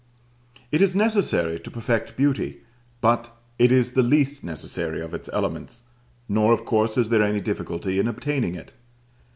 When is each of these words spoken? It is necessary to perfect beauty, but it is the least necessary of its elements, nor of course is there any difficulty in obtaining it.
It 0.71 0.81
is 0.81 0.95
necessary 0.95 1.59
to 1.59 1.69
perfect 1.69 2.17
beauty, 2.17 2.63
but 3.01 3.37
it 3.59 3.71
is 3.71 3.91
the 3.91 4.01
least 4.01 4.43
necessary 4.43 4.99
of 4.99 5.13
its 5.13 5.29
elements, 5.31 5.83
nor 6.27 6.53
of 6.53 6.65
course 6.65 6.97
is 6.97 7.09
there 7.09 7.21
any 7.21 7.39
difficulty 7.39 7.99
in 7.99 8.07
obtaining 8.07 8.55
it. 8.55 8.73